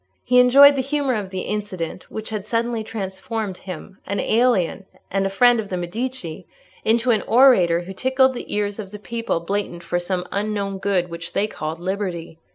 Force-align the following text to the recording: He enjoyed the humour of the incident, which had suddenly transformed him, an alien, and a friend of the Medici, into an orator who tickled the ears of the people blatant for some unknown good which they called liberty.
He 0.23 0.39
enjoyed 0.39 0.75
the 0.75 0.81
humour 0.81 1.13
of 1.13 1.29
the 1.29 1.41
incident, 1.41 2.09
which 2.09 2.31
had 2.31 2.43
suddenly 2.47 2.83
transformed 2.83 3.57
him, 3.57 3.99
an 4.07 4.19
alien, 4.19 4.87
and 5.11 5.27
a 5.27 5.29
friend 5.29 5.59
of 5.59 5.69
the 5.69 5.77
Medici, 5.77 6.47
into 6.83 7.11
an 7.11 7.21
orator 7.27 7.81
who 7.81 7.93
tickled 7.93 8.33
the 8.33 8.51
ears 8.51 8.79
of 8.79 8.89
the 8.89 8.97
people 8.97 9.41
blatant 9.41 9.83
for 9.83 9.99
some 9.99 10.25
unknown 10.31 10.79
good 10.79 11.09
which 11.11 11.33
they 11.33 11.45
called 11.45 11.79
liberty. 11.79 12.39